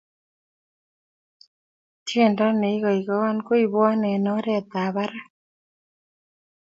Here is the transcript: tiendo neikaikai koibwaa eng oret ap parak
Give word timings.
tiendo 2.05 2.45
neikaikai 2.59 3.35
koibwaa 3.47 3.93
eng 4.13 4.27
oret 4.37 4.67
ap 4.81 4.91
parak 4.93 5.25